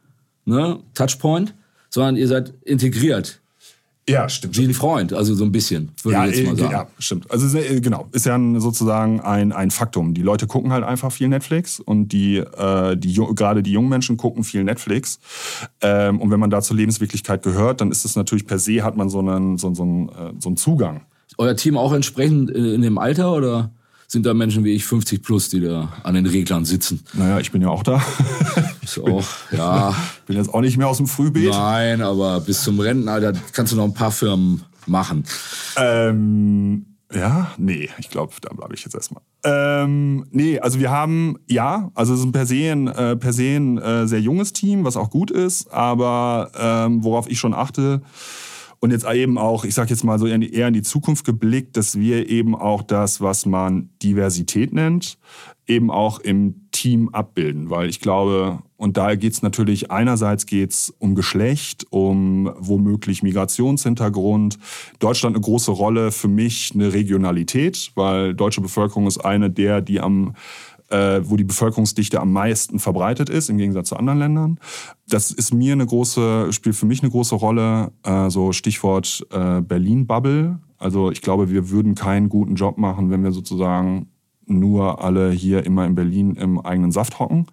[0.44, 1.54] ne, Touchpoint,
[1.90, 3.42] sondern ihr seid integriert
[4.08, 4.58] ja, stimmt.
[4.58, 6.72] Wie ein Freund, also so ein bisschen, würde ja, ich jetzt mal sagen.
[6.72, 7.30] Ja, stimmt.
[7.30, 10.12] Also äh, genau, ist ja sozusagen ein, ein Faktum.
[10.12, 14.18] Die Leute gucken halt einfach viel Netflix und die, äh, die gerade die jungen Menschen
[14.18, 15.20] gucken viel Netflix.
[15.80, 18.94] Ähm, und wenn man da zur Lebenswirklichkeit gehört, dann ist es natürlich per se, hat
[18.94, 21.06] man so einen, so, so, einen, äh, so einen Zugang.
[21.38, 23.70] Euer Team auch entsprechend in dem Alter oder?
[24.14, 27.02] sind da Menschen wie ich 50 plus, die da an den Reglern sitzen.
[27.14, 28.02] Naja, ich bin ja auch da.
[28.82, 29.94] Ist auch, ja.
[30.26, 31.50] Bin jetzt auch nicht mehr aus dem Frühbeet.
[31.50, 35.24] Nein, aber bis zum Rentenalter kannst du noch ein paar Firmen machen.
[35.76, 39.22] Ähm, ja, nee, ich glaube, da bleibe ich jetzt erstmal.
[39.44, 43.32] Ähm, nee, also wir haben, ja, also es ist ein per se ein, äh, per
[43.32, 47.54] se ein äh, sehr junges Team, was auch gut ist, aber ähm, worauf ich schon
[47.54, 48.02] achte,
[48.84, 51.98] und jetzt eben auch, ich sage jetzt mal so eher in die Zukunft geblickt, dass
[51.98, 55.16] wir eben auch das, was man Diversität nennt,
[55.66, 57.70] eben auch im Team abbilden.
[57.70, 63.22] Weil ich glaube, und da geht es natürlich, einerseits geht es um Geschlecht, um womöglich
[63.22, 64.58] Migrationshintergrund.
[64.98, 70.00] Deutschland eine große Rolle, für mich eine Regionalität, weil deutsche Bevölkerung ist eine der, die
[70.00, 70.34] am
[70.90, 74.58] äh, wo die Bevölkerungsdichte am meisten verbreitet ist, im Gegensatz zu anderen Ländern.
[75.08, 77.92] Das ist mir eine große, spielt für mich eine große Rolle.
[78.02, 80.58] Äh, so Stichwort äh, Berlin-Bubble.
[80.78, 84.08] Also ich glaube, wir würden keinen guten Job machen, wenn wir sozusagen
[84.46, 87.46] nur alle hier immer in Berlin im eigenen Saft hocken.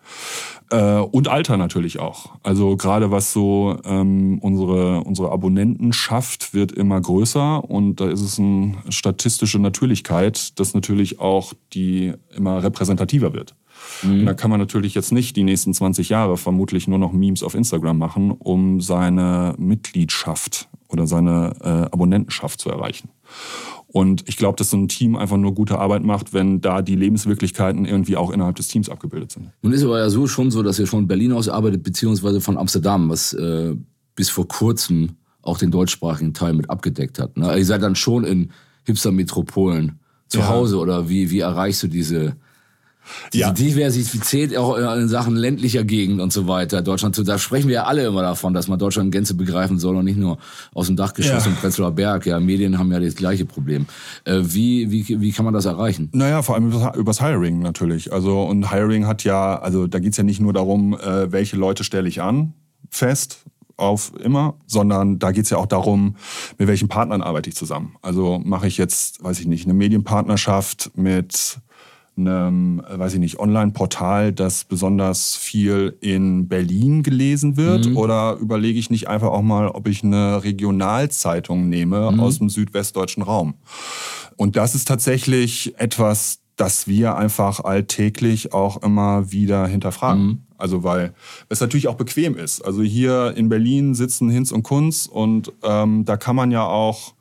[0.69, 2.31] Äh, und Alter natürlich auch.
[2.43, 8.21] Also gerade was so ähm, unsere, unsere Abonnenten schafft, wird immer größer und da ist
[8.21, 13.55] es eine statistische Natürlichkeit, dass natürlich auch die immer repräsentativer wird.
[14.03, 14.25] Mhm.
[14.25, 17.55] Da kann man natürlich jetzt nicht die nächsten 20 Jahre vermutlich nur noch Memes auf
[17.55, 23.09] Instagram machen, um seine Mitgliedschaft oder seine äh, Abonnentenschaft zu erreichen.
[23.93, 26.95] Und ich glaube, dass so ein Team einfach nur gute Arbeit macht, wenn da die
[26.95, 29.49] Lebenswirklichkeiten irgendwie auch innerhalb des Teams abgebildet sind.
[29.61, 32.57] Nun ist aber ja so schon so, dass ihr von Berlin aus arbeitet, beziehungsweise von
[32.57, 33.75] Amsterdam, was äh,
[34.15, 37.35] bis vor kurzem auch den deutschsprachigen Teil mit abgedeckt hat.
[37.35, 37.57] Ne?
[37.57, 38.51] Ihr seid dann schon in
[38.85, 40.47] Hipster-Metropolen zu ja.
[40.47, 42.37] Hause oder wie, wie erreichst du diese
[43.33, 43.51] diese ja.
[43.51, 46.81] Diversität auch in Sachen ländlicher Gegend und so weiter.
[46.81, 49.95] Deutschland, da sprechen wir ja alle immer davon, dass man Deutschland in Gänze begreifen soll
[49.95, 50.37] und nicht nur
[50.73, 51.51] aus dem Dachgeschoss ja.
[51.51, 52.25] im Prenzlauer Berg.
[52.25, 53.85] Ja, Medien haben ja das gleiche Problem.
[54.25, 56.09] Äh, wie, wie, wie kann man das erreichen?
[56.13, 58.11] Naja, vor allem übers, Hiring natürlich.
[58.11, 61.83] Also, und Hiring hat ja, also da geht's ja nicht nur darum, äh, welche Leute
[61.83, 62.53] stelle ich an,
[62.89, 63.45] fest,
[63.77, 66.15] auf immer, sondern da geht's ja auch darum,
[66.57, 67.95] mit welchen Partnern arbeite ich zusammen.
[68.01, 71.59] Also mache ich jetzt, weiß ich nicht, eine Medienpartnerschaft mit
[72.17, 77.87] einem, äh, weiß ich nicht, Online-Portal, das besonders viel in Berlin gelesen wird?
[77.87, 77.97] Mhm.
[77.97, 82.19] Oder überlege ich nicht einfach auch mal, ob ich eine Regionalzeitung nehme mhm.
[82.19, 83.55] aus dem südwestdeutschen Raum?
[84.35, 90.23] Und das ist tatsächlich etwas, das wir einfach alltäglich auch immer wieder hinterfragen.
[90.23, 90.39] Mhm.
[90.57, 91.13] Also weil
[91.49, 92.61] es natürlich auch bequem ist.
[92.61, 97.15] Also hier in Berlin sitzen Hinz und Kunz und ähm, da kann man ja auch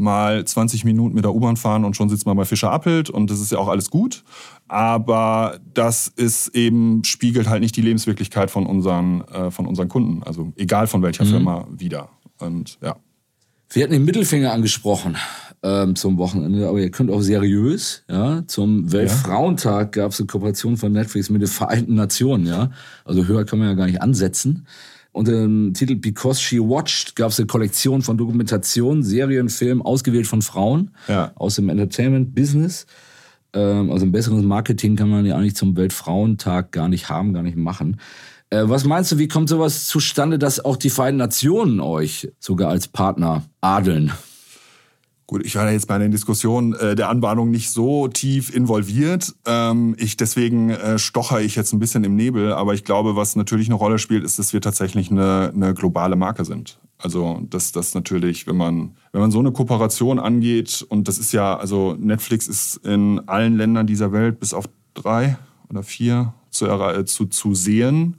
[0.00, 3.30] mal 20 Minuten mit der U-Bahn fahren und schon sitzt man bei Fischer Appelt und
[3.30, 4.24] das ist ja auch alles gut.
[4.66, 10.22] Aber das ist eben, spiegelt halt nicht die Lebenswirklichkeit von unseren, äh, von unseren Kunden.
[10.22, 11.30] Also egal von welcher mhm.
[11.30, 12.08] Firma wieder.
[12.38, 12.96] Und ja.
[13.72, 15.16] Wir hatten den Mittelfinger angesprochen
[15.62, 18.42] ähm, zum Wochenende, aber ihr könnt auch seriös, ja.
[18.46, 22.70] Zum Weltfrauentag gab es eine Kooperation von Netflix mit den Vereinten Nationen, ja.
[23.04, 24.66] Also höher kann man ja gar nicht ansetzen.
[25.12, 30.26] Unter dem Titel Because She Watched gab es eine Kollektion von Dokumentationen, Serien, Filmen, ausgewählt
[30.26, 31.32] von Frauen ja.
[31.34, 32.86] aus dem Entertainment-Business.
[33.52, 37.42] Ähm, also ein besseres Marketing kann man ja eigentlich zum Weltfrauentag gar nicht haben, gar
[37.42, 38.00] nicht machen.
[38.50, 42.70] Äh, was meinst du, wie kommt sowas zustande, dass auch die Vereinten Nationen euch sogar
[42.70, 44.12] als Partner adeln?
[45.30, 49.32] Gut, ich war da jetzt bei den Diskussionen äh, der Anbahnung nicht so tief involviert.
[49.46, 53.36] Ähm, ich deswegen äh, stocher ich jetzt ein bisschen im Nebel, aber ich glaube, was
[53.36, 56.80] natürlich eine Rolle spielt, ist, dass wir tatsächlich eine, eine globale Marke sind.
[56.98, 61.30] Also dass das natürlich, wenn man wenn man so eine Kooperation angeht und das ist
[61.30, 64.64] ja, also Netflix ist in allen Ländern dieser Welt bis auf
[64.94, 65.38] drei
[65.68, 66.66] oder vier zu,
[67.04, 68.16] zu, zu sehen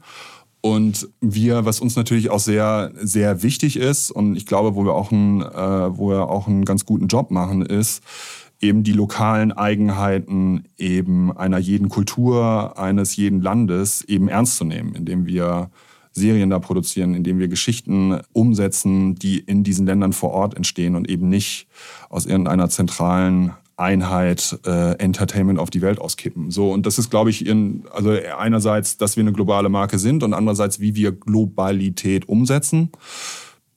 [0.62, 4.94] und wir, was uns natürlich auch sehr, sehr wichtig ist und ich glaube, wo wir
[4.94, 8.04] auch einen, äh, wo wir auch einen ganz guten Job machen, ist,
[8.62, 14.94] eben die lokalen Eigenheiten eben einer jeden Kultur, eines jeden Landes eben ernst zu nehmen,
[14.94, 15.72] indem wir
[16.14, 21.10] Serien da produzieren, indem wir Geschichten umsetzen, die in diesen Ländern vor Ort entstehen und
[21.10, 21.68] eben nicht
[22.10, 26.52] aus irgendeiner zentralen Einheit äh, Entertainment auf die Welt auskippen.
[26.52, 30.24] So und das ist, glaube ich, in, also einerseits, dass wir eine globale Marke sind
[30.24, 32.92] und andererseits, wie wir Globalität umsetzen.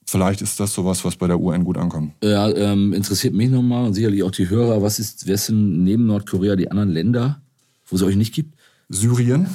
[0.05, 2.13] Vielleicht ist das sowas, was bei der UN gut ankommt.
[2.23, 4.83] Ja, ähm, interessiert mich nochmal und sicherlich auch die Hörer.
[4.83, 7.41] Was ist, wer sind neben Nordkorea die anderen Länder,
[7.87, 8.55] wo es euch nicht gibt?
[8.87, 9.47] Syrien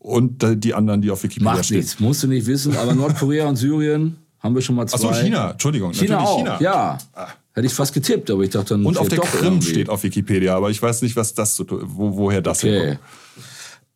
[0.00, 1.78] und die anderen, die auf Wikipedia Macht stehen.
[1.78, 2.76] nichts, musst du nicht wissen.
[2.76, 5.08] Aber Nordkorea und Syrien haben wir schon mal zwei.
[5.08, 5.92] Achso, China, Entschuldigung.
[5.92, 6.58] China auch, China.
[6.60, 6.98] ja.
[7.12, 7.28] Ah.
[7.52, 8.86] Hätte ich fast getippt, aber ich dachte dann.
[8.86, 9.70] Und auf der Krim irgendwie.
[9.70, 12.86] steht auf Wikipedia, aber ich weiß nicht, was das so, wo, woher das okay.
[12.86, 13.00] kommt.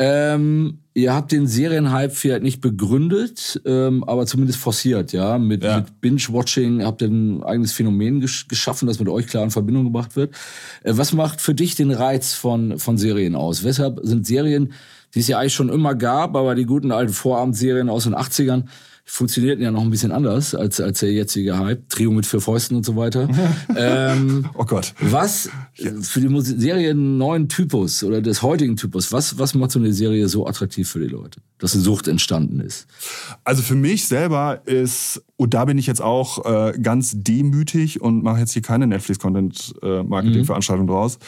[0.01, 5.39] Ähm, ihr habt den Serienhype vielleicht nicht begründet, ähm, aber zumindest forciert, ja.
[5.39, 5.79] Mit, ja.
[5.79, 9.85] mit Binge-Watching habt ihr ein eigenes Phänomen gesch geschaffen, das mit euch klar in Verbindung
[9.85, 10.35] gebracht wird.
[10.83, 13.63] Äh, was macht für dich den Reiz von, von Serien aus?
[13.63, 14.73] Weshalb sind Serien,
[15.15, 18.65] die es ja eigentlich schon immer gab, aber die guten alten Vorabendserien aus den 80ern,
[19.07, 21.89] funktionierten ja noch ein bisschen anders als, als der jetzige Hype.
[21.91, 23.29] Trio mit vier Fäusten und so weiter.
[23.77, 24.95] ähm, oh Gott.
[25.01, 25.51] Was
[26.01, 30.29] für die Serie neuen Typus oder des heutigen Typus, was, was macht so eine Serie
[30.29, 32.87] so attraktiv für die Leute, dass eine Sucht entstanden ist?
[33.45, 38.23] Also für mich selber ist, und da bin ich jetzt auch äh, ganz demütig und
[38.23, 41.19] mache jetzt hier keine Netflix-Content-Marketing-Veranstaltung äh, draus.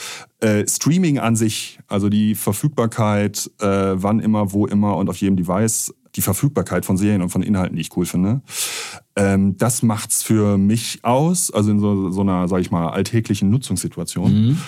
[0.40, 5.36] Äh, Streaming an sich, also die Verfügbarkeit, äh, wann immer, wo immer und auf jedem
[5.36, 8.40] Device, die Verfügbarkeit von Serien und von Inhalten, die ich cool finde.
[9.14, 13.50] Ähm, das macht's für mich aus, also in so, so einer, sag ich mal, alltäglichen
[13.50, 14.48] Nutzungssituation.
[14.48, 14.58] Mhm.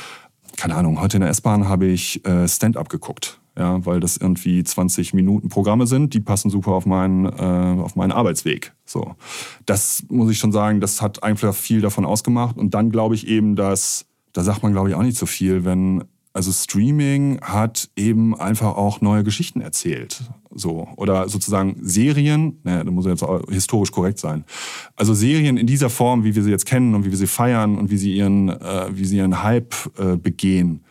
[0.57, 3.41] keine Ahnung, heute in der S-Bahn habe ich äh, Stand-up geguckt.
[3.57, 7.97] Ja, weil das irgendwie 20 Minuten Programme sind, die passen super auf meinen, äh, auf
[7.97, 8.73] meinen Arbeitsweg.
[8.85, 9.17] So.
[9.67, 12.57] Das muss ich schon sagen, das hat einfach viel davon ausgemacht.
[12.57, 15.65] Und dann glaube ich eben, dass, da sagt man glaube ich auch nicht so viel,
[15.65, 16.05] wenn
[16.39, 20.23] also Streaming hat eben einfach auch neue Geschichten erzählt.
[20.55, 20.87] So.
[20.95, 24.45] Oder sozusagen Serien, naja, da muss jetzt auch historisch korrekt sein.
[24.95, 27.77] Also Serien in dieser Form, wie wir sie jetzt kennen und wie wir sie feiern
[27.77, 30.85] und wie sie ihren, äh, wie sie ihren Hype äh, begehen,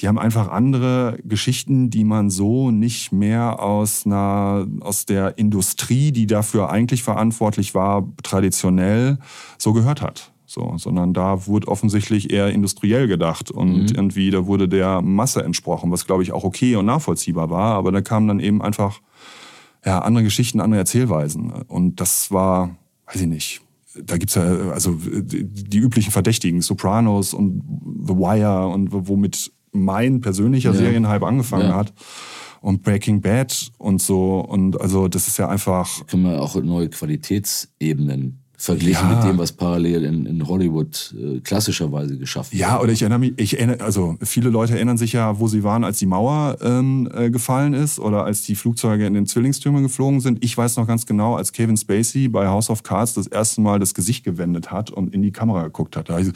[0.00, 6.12] die haben einfach andere Geschichten, die man so nicht mehr aus einer, aus der Industrie,
[6.12, 9.18] die dafür eigentlich verantwortlich war, traditionell
[9.58, 10.33] so gehört hat.
[10.54, 13.96] So, sondern da wurde offensichtlich eher industriell gedacht und mhm.
[13.96, 17.90] irgendwie da wurde der Masse entsprochen, was glaube ich auch okay und nachvollziehbar war, aber
[17.90, 19.00] da kamen dann eben einfach
[19.84, 23.62] ja, andere Geschichten, andere Erzählweisen und das war, weiß ich nicht,
[24.00, 27.60] da gibt's ja also die, üblichen Verdächtigen, Sopranos und
[28.06, 30.76] The Wire und womit mein persönlicher ja.
[30.76, 31.74] Serienhype angefangen ja.
[31.74, 31.92] hat
[32.60, 36.90] und Breaking Bad und so und also das ist ja einfach können wir auch neue
[36.90, 39.16] Qualitätsebenen verglichen ja.
[39.16, 42.60] mit dem, was parallel in, in Hollywood äh, klassischerweise geschaffen wird.
[42.60, 45.62] Ja, oder ich erinnere mich, ich erinnere, also viele Leute erinnern sich ja, wo sie
[45.62, 49.82] waren, als die Mauer ähm, äh, gefallen ist oder als die Flugzeuge in den Zwillingstürmen
[49.82, 50.44] geflogen sind.
[50.44, 53.78] Ich weiß noch ganz genau, als Kevin Spacey bei House of Cards das erste Mal
[53.78, 56.08] das Gesicht gewendet hat und in die Kamera geguckt hat.
[56.08, 56.32] Da ich so,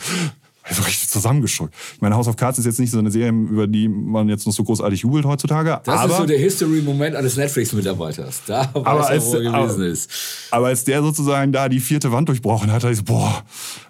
[0.75, 1.73] so richtig zusammengeschraubt.
[1.95, 4.47] Ich meine, House of Cards ist jetzt nicht so eine Serie, über die man jetzt
[4.47, 5.81] noch so großartig jubelt heutzutage.
[5.85, 8.43] Das aber, ist so der History-Moment eines Netflix-Mitarbeiters.
[8.47, 10.11] Da weiß aber als, er, wo er gewesen ist.
[10.51, 13.43] Aber als der sozusagen da die vierte Wand durchbrochen hat, da ich so, boah.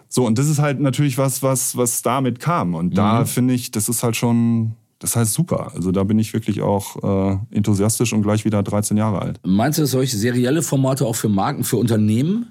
[0.09, 2.75] So, und das ist halt natürlich was, was, was damit kam.
[2.75, 2.97] Und mhm.
[2.97, 5.73] da finde ich, das ist halt schon, das heißt super.
[5.75, 9.41] Also da bin ich wirklich auch äh, enthusiastisch und gleich wieder 13 Jahre alt.
[9.45, 12.47] Meinst du, dass solche serielle Formate auch für Marken, für Unternehmen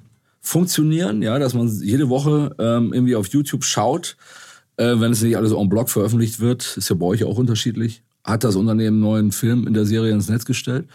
[0.47, 4.15] funktionieren, ja, dass man jede Woche ähm, irgendwie auf YouTube schaut,
[4.77, 8.01] äh, wenn es nicht alles en bloc veröffentlicht wird, ist ja bei euch auch unterschiedlich.
[8.23, 10.87] Hat das Unternehmen einen neuen Film in der Serie ins Netz gestellt?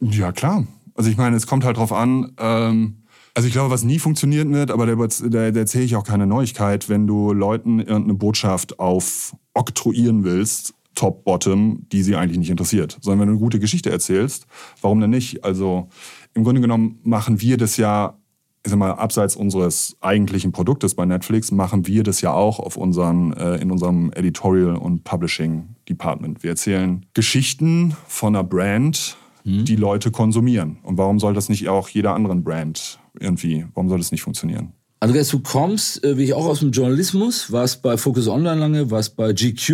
[0.00, 0.66] Ja, klar.
[0.94, 2.96] Also ich meine, es kommt halt drauf an, ähm,
[3.34, 6.26] also ich glaube, was nie funktionieren wird, aber da, da, da erzähle ich auch keine
[6.26, 12.98] Neuigkeit, wenn du Leuten irgendeine Botschaft aufoktroyieren willst, top, bottom, die sie eigentlich nicht interessiert.
[13.00, 14.46] Sondern wenn du eine gute Geschichte erzählst,
[14.80, 15.44] warum denn nicht?
[15.44, 15.88] Also
[16.34, 18.19] im Grunde genommen machen wir das ja
[18.64, 22.76] ich sag mal, abseits unseres eigentlichen Produktes bei Netflix machen wir das ja auch auf
[22.76, 26.42] unseren, äh, in unserem Editorial und Publishing Department.
[26.42, 29.64] Wir erzählen Geschichten von einer Brand, mhm.
[29.64, 30.78] die Leute konsumieren.
[30.82, 34.72] Und warum soll das nicht auch jeder anderen Brand irgendwie, warum soll das nicht funktionieren?
[35.00, 38.90] Andreas, du kommst, äh, wie ich auch aus dem Journalismus, warst bei Focus Online lange,
[38.90, 39.70] warst bei GQ.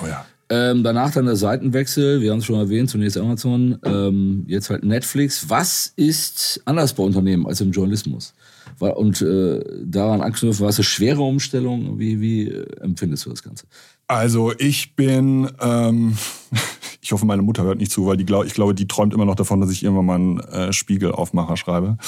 [0.00, 0.24] Oh ja.
[0.50, 4.82] Ähm, danach dann der Seitenwechsel, wir haben es schon erwähnt, zunächst Amazon, ähm, jetzt halt
[4.82, 5.50] Netflix.
[5.50, 8.32] Was ist anders bei Unternehmen als im Journalismus?
[8.78, 11.98] Und äh, daran anknüpfen, war es eine schwere Umstellung?
[11.98, 13.66] Wie, wie äh, empfindest du das Ganze?
[14.08, 16.16] Also ich bin, ähm,
[17.02, 19.26] ich hoffe, meine Mutter hört nicht zu, weil die glaub, ich glaube, die träumt immer
[19.26, 21.98] noch davon, dass ich irgendwann mal einen äh, Spiegelaufmacher schreibe.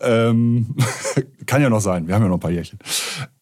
[0.00, 0.76] Ähm,
[1.46, 2.78] kann ja noch sein, wir haben ja noch ein paar Jährchen.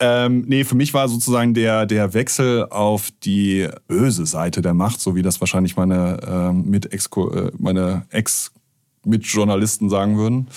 [0.00, 5.00] Ähm, nee, für mich war sozusagen der, der Wechsel auf die böse Seite der Macht,
[5.00, 10.48] so wie das wahrscheinlich meine, äh, mit Ex, äh, meine Ex-Mitjournalisten sagen würden.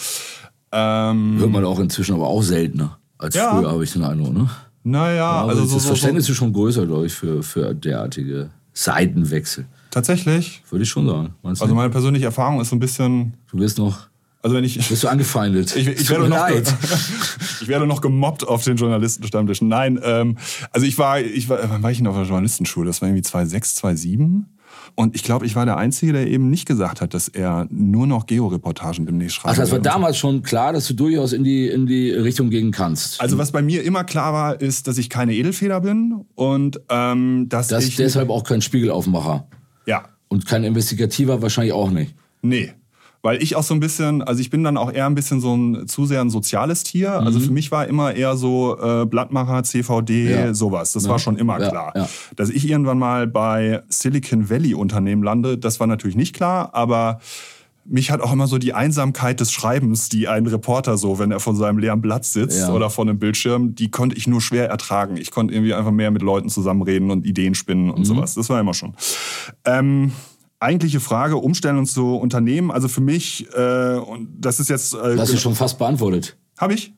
[0.72, 3.54] Ähm, Hört man auch inzwischen aber auch seltener als ja.
[3.54, 4.50] früher, habe ich den Eindruck, ne?
[4.84, 7.74] Naja, ja, also, also das so, Verständnis so, ist schon größer, glaube ich, für, für
[7.74, 9.66] derartige Seitenwechsel.
[9.92, 10.64] Tatsächlich?
[10.70, 11.36] Würde ich schon sagen.
[11.44, 13.34] Meinst also meine persönliche Erfahrung ist so ein bisschen.
[13.52, 14.08] Du wirst noch.
[14.42, 14.88] Also wenn ich.
[14.88, 15.76] Bist du angefeindet?
[15.76, 16.50] ich, ich, werde noch,
[17.62, 19.68] ich werde noch gemobbt auf den Journalistenstammtischen.
[19.68, 20.38] Nein, ähm,
[20.72, 22.88] also ich war, ich war, wann war ich denn auf der Journalistenschule?
[22.88, 24.46] Das war irgendwie 2006, 2007.
[24.96, 28.08] Und ich glaube, ich war der Einzige, der eben nicht gesagt hat, dass er nur
[28.08, 29.56] noch Georeportagen demnächst schreibt.
[29.56, 32.72] Ach, das war damals schon klar, dass du durchaus in die, in die Richtung gehen
[32.72, 33.20] kannst.
[33.22, 37.48] Also was bei mir immer klar war, ist, dass ich keine Edelfeder bin und ähm,
[37.50, 37.96] dass das ich...
[37.96, 39.48] deshalb auch kein Spiegelaufmacher.
[39.86, 40.06] Ja.
[40.28, 42.16] Und kein Investigativer wahrscheinlich auch nicht.
[42.42, 42.74] Nee.
[43.24, 45.56] Weil ich auch so ein bisschen, also ich bin dann auch eher ein bisschen so
[45.56, 47.12] ein zu sehr ein soziales Tier.
[47.12, 47.28] Also mhm.
[47.28, 50.54] Also für mich war immer eher so äh, Blattmacher, CVD, ja.
[50.54, 50.94] sowas.
[50.94, 51.10] Das ja.
[51.10, 51.70] war schon immer ja.
[51.70, 52.10] klar.
[52.36, 57.20] Dass ich irgendwann mal bei Silicon Valley Unternehmen lande, das war natürlich nicht klar, aber
[57.86, 61.40] mich hat auch immer so die Einsamkeit des Schreibens, die ein Reporter so, wenn er
[61.40, 62.74] von seinem leeren Blatt sitzt ja.
[62.74, 65.18] oder vor einem Bildschirm, die konnte ich nur schwer ertragen.
[65.18, 68.06] Ich konnte irgendwie einfach mehr mit Leuten zusammenreden und Ideen spinnen und mhm.
[68.06, 68.36] sowas.
[68.36, 68.94] Das war immer schon.
[69.66, 70.12] Ähm,
[70.62, 74.94] eigentliche Frage, Umstellung zu Unternehmen, also für mich, äh, und das ist jetzt...
[74.94, 76.38] Äh, Hast du schon fast beantwortet.
[76.58, 76.94] Habe ich?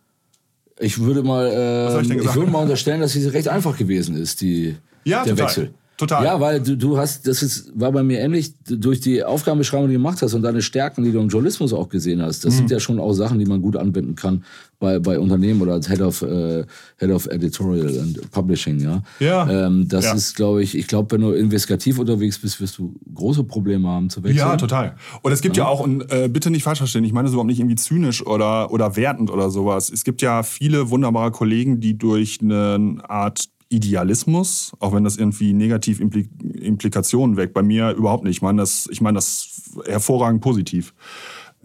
[0.80, 4.42] Ich würde mal, äh, ich, ich, würde mal unterstellen, dass sie recht einfach gewesen ist,
[4.42, 5.48] die, ja, der total.
[5.48, 5.74] Wechsel.
[5.98, 6.26] Total.
[6.26, 9.94] Ja, weil du, du hast, das ist, war bei mir ähnlich, durch die Aufgabenbeschreibung, die
[9.94, 12.46] du gemacht hast und deine Stärken, die du im Journalismus auch gesehen hast.
[12.46, 12.58] Das mhm.
[12.58, 14.44] sind ja schon auch Sachen, die man gut anwenden kann
[14.80, 16.66] bei, bei Unternehmen oder als Head of, äh,
[16.98, 19.02] Head of Editorial and Publishing, ja.
[19.20, 19.68] Ja.
[19.68, 20.14] Ähm, das ja.
[20.14, 24.10] ist, glaube ich, ich glaube, wenn du investigativ unterwegs bist, wirst du große Probleme haben
[24.10, 24.40] zu wechseln.
[24.40, 24.96] Ja, total.
[25.22, 27.34] Und es gibt ja, ja auch, und äh, bitte nicht falsch verstehen, ich meine das
[27.34, 29.90] überhaupt nicht irgendwie zynisch oder, oder wertend oder sowas.
[29.90, 35.54] Es gibt ja viele wunderbare Kollegen, die durch eine Art Idealismus, auch wenn das irgendwie
[35.54, 37.54] negativ Implik Implikationen weckt.
[37.54, 38.38] Bei mir überhaupt nicht.
[38.38, 40.94] Ich meine das, ich meine das hervorragend positiv.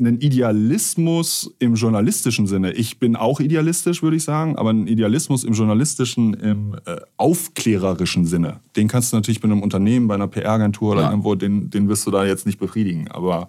[0.00, 2.72] Ein Idealismus im journalistischen Sinne.
[2.72, 8.24] Ich bin auch idealistisch, würde ich sagen, aber ein Idealismus im journalistischen, im äh, aufklärerischen
[8.24, 8.60] Sinne.
[8.76, 11.10] Den kannst du natürlich bei einem Unternehmen, bei einer PR-Agentur oder ja.
[11.10, 13.08] irgendwo, den, den wirst du da jetzt nicht befriedigen.
[13.10, 13.48] Aber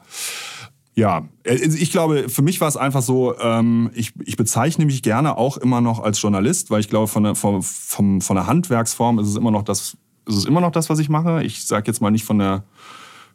[0.99, 5.01] ja, äh, ich glaube, für mich war es einfach so, ähm, ich, ich bezeichne mich
[5.01, 8.45] gerne auch immer noch als Journalist, weil ich glaube, von der, von, von, von der
[8.47, 11.41] Handwerksform ist es immer noch das, ist es immer noch das, was ich mache.
[11.43, 12.63] Ich sage jetzt mal nicht von der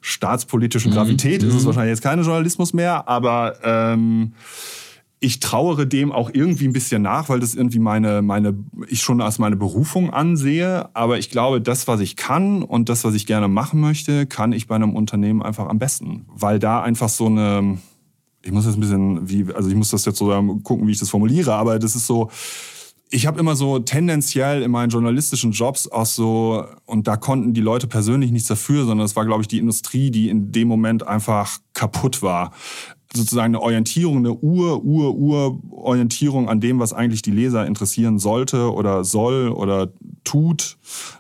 [0.03, 0.97] staatspolitischen mhm.
[0.97, 1.49] Gravität, mhm.
[1.49, 4.35] ist es wahrscheinlich jetzt kein Journalismus mehr, aber ähm,
[5.25, 8.55] ich trauere dem auch irgendwie ein bisschen nach, weil das irgendwie meine, meine,
[8.89, 10.95] ich schon als meine Berufung ansehe.
[10.95, 14.53] Aber ich glaube, das, was ich kann und das, was ich gerne machen möchte, kann
[14.53, 16.27] ich bei einem Unternehmen einfach am besten.
[16.29, 17.79] Weil da einfach so eine,
[18.43, 20.27] ich muss jetzt ein bisschen, wie, also ich muss das jetzt so
[20.63, 22.31] gucken, wie ich das formuliere, aber das ist so,
[23.09, 27.63] ich habe immer so tendenziell in meinen journalistischen Jobs auch so, und da konnten die
[27.63, 31.07] Leute persönlich nichts dafür, sondern es war, glaube ich, die Industrie, die in dem Moment
[31.07, 32.53] einfach kaputt war
[33.15, 38.73] sozusagen eine Orientierung, eine Ur, Ur, Ur-Orientierung an dem, was eigentlich die Leser interessieren sollte
[38.73, 39.93] oder soll oder
[40.25, 40.77] tut,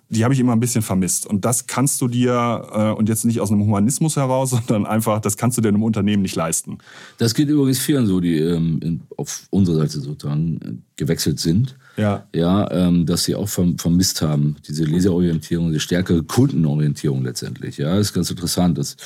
[0.09, 1.27] die habe ich immer ein bisschen vermisst.
[1.27, 5.21] Und das kannst du dir, äh, und jetzt nicht aus einem Humanismus heraus, sondern einfach,
[5.21, 6.79] das kannst du dir in einem Unternehmen nicht leisten.
[7.19, 11.77] Das geht übrigens vielen so, die ähm, in, auf unserer Seite sozusagen äh, gewechselt sind.
[11.97, 12.27] Ja.
[12.35, 17.77] Ja, ähm, dass sie auch vermisst haben, diese Leserorientierung, diese stärkere Kundenorientierung letztendlich.
[17.77, 18.79] Ja, das ist ganz interessant.
[18.79, 18.97] Das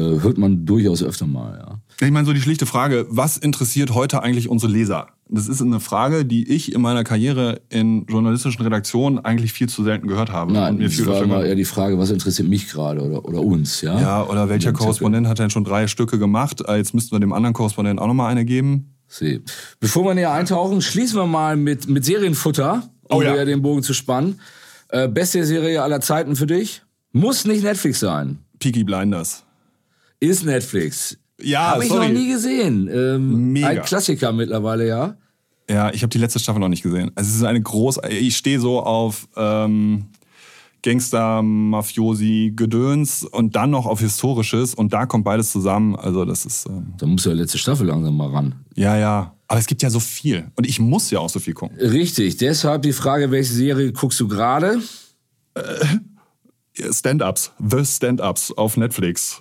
[0.00, 1.80] hört man durchaus öfter mal, ja.
[2.06, 5.08] Ich meine, so die schlichte Frage, was interessiert heute eigentlich unsere Leser?
[5.28, 9.82] Das ist eine Frage, die ich in meiner Karriere in journalistischen Redaktionen eigentlich viel zu
[9.82, 10.52] selten gehört habe.
[10.52, 13.98] Nein, das war immer eher die Frage, was interessiert mich gerade oder, oder uns, ja?
[14.00, 16.62] Ja, oder welcher Korrespondent hat denn schon drei Stücke gemacht?
[16.68, 18.94] Jetzt müssten wir dem anderen Korrespondenten auch nochmal eine geben.
[19.08, 19.40] See.
[19.78, 23.44] Bevor wir näher eintauchen, schließen wir mal mit, mit Serienfutter, um oh, ja.
[23.44, 24.40] den Bogen zu spannen.
[24.88, 26.82] Äh, beste Serie aller Zeiten für dich?
[27.12, 28.38] Muss nicht Netflix sein.
[28.58, 29.44] Peaky Blinders.
[30.22, 31.18] Ist Netflix.
[31.40, 32.06] Ja, Habe ich sorry.
[32.06, 32.88] noch nie gesehen.
[32.92, 33.66] Ähm, Mega.
[33.66, 35.16] Ein Klassiker mittlerweile, ja.
[35.68, 37.10] Ja, ich habe die letzte Staffel noch nicht gesehen.
[37.16, 37.98] Also es ist eine groß.
[38.08, 40.04] Ich stehe so auf ähm,
[40.84, 45.96] Gangster, Mafiosi, Gedöns und dann noch auf Historisches und da kommt beides zusammen.
[45.96, 46.66] Also das ist.
[46.66, 48.54] Ähm da muss ja letzte Staffel langsam mal ran.
[48.76, 49.34] Ja, ja.
[49.48, 51.76] Aber es gibt ja so viel und ich muss ja auch so viel gucken.
[51.78, 52.36] Richtig.
[52.36, 54.80] Deshalb die Frage, welche Serie guckst du gerade?
[55.54, 59.40] Äh, Stand-ups, The Stand-ups auf Netflix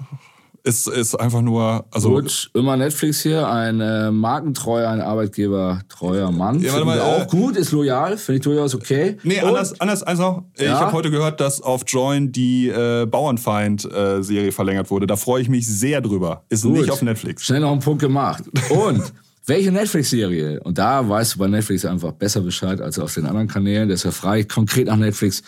[0.63, 1.85] ist, ist einfach nur.
[1.91, 6.59] Also gut, immer Netflix hier, ein äh, markentreuer, ein arbeitgebertreuer Mann.
[6.61, 9.17] Ja, warte mal, auch äh, gut, ist loyal, finde ich durchaus okay.
[9.23, 10.65] Nee, Und, anders, anders, also, ja?
[10.65, 15.07] ich habe heute gehört, dass auf Join die äh, Bauernfeind-Serie äh, verlängert wurde.
[15.07, 16.43] Da freue ich mich sehr drüber.
[16.49, 16.73] Ist gut.
[16.73, 17.43] nicht auf Netflix.
[17.43, 18.43] Schnell noch einen Punkt gemacht.
[18.69, 19.01] Und
[19.45, 20.61] welche Netflix-Serie?
[20.61, 23.89] Und da weißt du bei Netflix einfach besser Bescheid als auf den anderen Kanälen.
[23.89, 25.41] Deshalb frei konkret nach Netflix,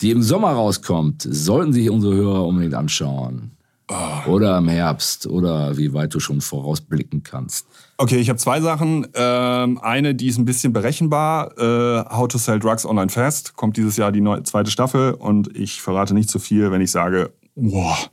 [0.00, 1.26] die im Sommer rauskommt.
[1.28, 3.55] Sollten sich unsere Hörer unbedingt anschauen.
[3.88, 4.30] Oh.
[4.30, 7.68] Oder im Herbst oder wie weit du schon vorausblicken kannst.
[7.98, 9.06] Okay, ich habe zwei Sachen.
[9.14, 11.56] Ähm, eine, die ist ein bisschen berechenbar.
[11.56, 13.54] Äh, How to Sell Drugs Online Fast.
[13.54, 16.90] Kommt dieses Jahr die neue, zweite Staffel und ich verrate nicht zu viel, wenn ich
[16.90, 18.10] sage, wow.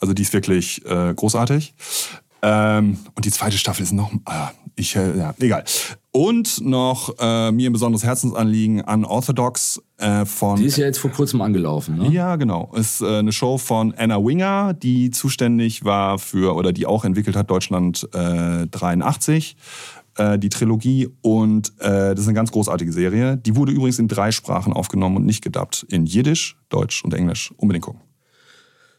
[0.00, 1.74] Also die ist wirklich äh, großartig.
[2.42, 5.64] Ähm, und die zweite Staffel ist noch, äh, ich, äh, ja, egal.
[6.10, 10.56] Und noch äh, mir ein besonderes Herzensanliegen Unorthodox äh, von.
[10.56, 12.08] Die ist ja jetzt vor kurzem angelaufen, ne?
[12.10, 12.70] Ja, genau.
[12.74, 17.36] Ist äh, eine Show von Anna Winger, die zuständig war für oder die auch entwickelt
[17.36, 19.56] hat Deutschland äh, 83
[20.16, 23.36] äh, die Trilogie und äh, das ist eine ganz großartige Serie.
[23.36, 25.86] Die wurde übrigens in drei Sprachen aufgenommen und nicht gedubbt.
[25.88, 27.52] In Jiddisch, Deutsch und Englisch.
[27.56, 28.00] Unbedingt gucken.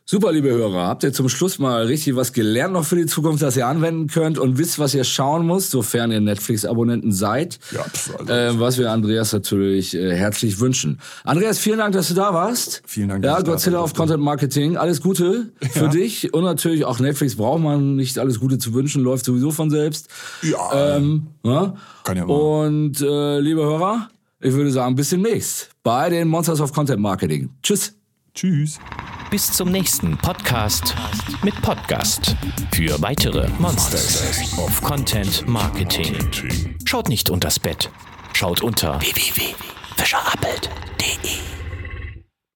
[0.06, 3.42] Super, liebe Hörer, habt ihr zum Schluss mal richtig was gelernt noch für die Zukunft,
[3.42, 7.58] das ihr anwenden könnt und wisst, was ihr schauen müsst, sofern ihr Netflix-Abonnenten seid.
[7.72, 7.86] Ja,
[8.20, 8.34] also.
[8.34, 11.00] äh, was wir Andreas natürlich äh, herzlich wünschen.
[11.24, 12.84] Andreas, vielen Dank, dass du da warst.
[12.86, 13.24] Vielen Dank.
[13.24, 14.76] Ja, Godzilla auf Content Marketing.
[14.76, 15.88] Alles Gute für ja.
[15.88, 19.70] dich und natürlich auch Netflix braucht man nicht alles Gute zu wünschen, läuft sowieso von
[19.70, 20.10] selbst.
[20.42, 20.98] Ja.
[20.98, 21.76] Ähm, ja?
[22.04, 22.34] Kann ja mal.
[22.34, 24.10] Und äh, liebe Hörer,
[24.42, 27.52] ich würde sagen, bis demnächst bei den Monsters of Content Marketing.
[27.64, 27.94] Tschüss.
[28.34, 28.80] Tschüss.
[29.30, 30.96] Bis zum nächsten Podcast
[31.44, 32.36] mit Podcast.
[32.74, 36.18] Für weitere Monsters of Content Marketing.
[36.86, 37.92] Schaut nicht unters Bett.
[38.34, 41.63] Schaut unter www.fischerappelt.de.